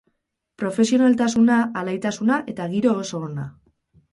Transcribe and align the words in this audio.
Profesionaltasuna, 0.61 1.57
alaitasuna 1.83 2.41
eta 2.55 2.69
giro 2.73 2.99
oso 3.05 3.23
ona. 3.29 3.47